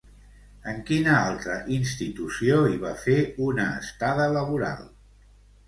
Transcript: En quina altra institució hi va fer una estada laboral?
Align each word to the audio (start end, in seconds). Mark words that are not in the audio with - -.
En 0.69 0.79
quina 0.87 1.11
altra 1.25 1.57
institució 1.75 2.57
hi 2.71 2.81
va 2.87 2.95
fer 3.05 3.21
una 3.51 3.69
estada 3.85 4.29
laboral? 4.41 4.85